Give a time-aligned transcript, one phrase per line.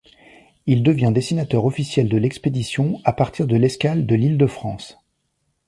[0.65, 4.97] Il devient dessinateur officiel de l'expédition à partir de l'escale de l'Île de France.